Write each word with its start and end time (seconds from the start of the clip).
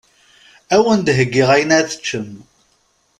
Awen-d 0.75 1.07
heggiɣ 1.17 1.49
ayen 1.55 1.75
ad 1.79 1.87
teččem. 1.89 2.29